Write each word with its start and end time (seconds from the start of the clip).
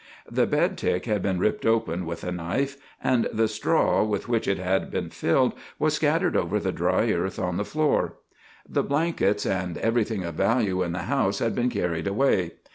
The 0.27 0.47
bedtick 0.47 1.05
had 1.05 1.21
been 1.21 1.37
ripped 1.37 1.63
open 1.63 2.07
with 2.07 2.23
a 2.23 2.31
knife, 2.31 2.75
and 3.03 3.29
the 3.31 3.47
straw 3.47 4.03
with 4.03 4.27
which 4.27 4.47
it 4.47 4.57
had 4.57 4.89
been 4.89 5.11
filled 5.11 5.53
was 5.77 5.93
scattered 5.93 6.35
over 6.35 6.59
the 6.59 6.71
dry 6.71 7.11
earth 7.13 7.37
on 7.37 7.57
the 7.57 7.63
floor. 7.65 8.15
The 8.67 8.81
blankets 8.81 9.45
and 9.45 9.77
everything 9.77 10.23
of 10.23 10.33
value 10.33 10.81
in 10.81 10.91
the 10.93 11.03
house 11.05 11.37
had 11.37 11.53
been 11.53 11.69
carried 11.69 12.07
away. 12.07 12.53